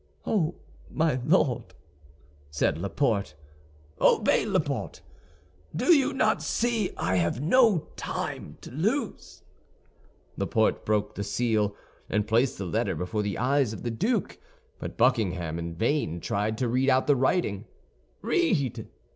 "Oh, 0.25 0.55
my 0.89 1.19
Lord!" 1.27 1.75
said 2.49 2.75
Laporte. 2.75 3.35
"Obey, 3.99 4.47
Laporte, 4.47 5.01
do 5.75 5.95
you 5.95 6.11
not 6.11 6.41
see 6.41 6.89
I 6.97 7.17
have 7.17 7.39
no 7.39 7.89
time 7.95 8.57
to 8.61 8.71
lose?" 8.71 9.43
Laporte 10.37 10.85
broke 10.87 11.13
the 11.13 11.23
seal, 11.23 11.75
and 12.09 12.27
placed 12.27 12.57
the 12.57 12.67
paper 12.71 12.95
before 12.95 13.21
the 13.21 13.37
eyes 13.37 13.73
of 13.73 13.83
the 13.83 13.91
duke; 13.91 14.39
but 14.79 14.97
Buckingham 14.97 15.59
in 15.59 15.75
vain 15.75 16.19
tried 16.19 16.57
to 16.57 16.67
make 16.67 16.89
out 16.89 17.05
the 17.05 17.15
writing. 17.15 17.65
"Read!" 18.23 18.87